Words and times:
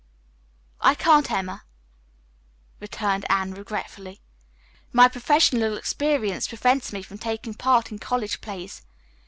"I 0.81 0.95
can't, 0.95 1.29
Emma," 1.29 1.63
returned 2.79 3.23
Anne 3.29 3.53
regretfully. 3.53 4.19
"My 4.91 5.07
professional 5.07 5.77
experience 5.77 6.47
prevents 6.47 6.91
me 6.91 7.03
from 7.03 7.19
taking 7.19 7.53
part 7.53 7.91
in 7.91 7.99
college 7.99 8.41
plays. 8.41 8.81